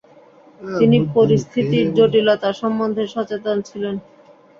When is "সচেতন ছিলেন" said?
3.07-3.95